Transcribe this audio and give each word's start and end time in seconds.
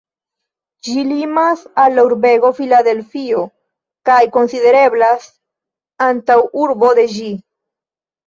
Ĝi 0.85 1.01
limas 1.09 1.59
al 1.81 1.93
la 1.97 2.05
urbego 2.07 2.49
Filadelfio 2.59 3.43
kaj 4.11 4.17
konsidereblas 4.37 5.29
antaŭurbo 6.09 6.91
de 7.01 7.05
ĝi. 7.17 7.29